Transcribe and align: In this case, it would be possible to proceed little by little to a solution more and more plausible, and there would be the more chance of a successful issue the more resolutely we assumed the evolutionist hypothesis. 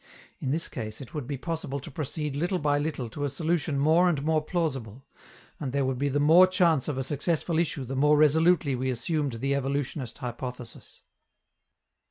In 0.39 0.49
this 0.49 0.67
case, 0.67 0.99
it 0.99 1.13
would 1.13 1.27
be 1.27 1.37
possible 1.37 1.79
to 1.79 1.91
proceed 1.91 2.35
little 2.35 2.57
by 2.57 2.79
little 2.79 3.07
to 3.09 3.23
a 3.23 3.29
solution 3.29 3.77
more 3.77 4.09
and 4.09 4.23
more 4.23 4.43
plausible, 4.43 5.05
and 5.59 5.73
there 5.73 5.85
would 5.85 5.99
be 5.99 6.09
the 6.09 6.19
more 6.19 6.47
chance 6.47 6.87
of 6.87 6.97
a 6.97 7.03
successful 7.03 7.59
issue 7.59 7.85
the 7.85 7.95
more 7.95 8.17
resolutely 8.17 8.73
we 8.75 8.89
assumed 8.89 9.33
the 9.33 9.53
evolutionist 9.53 10.17
hypothesis. 10.17 11.03